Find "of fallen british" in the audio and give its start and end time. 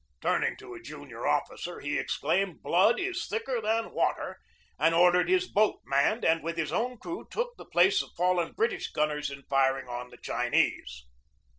8.01-8.89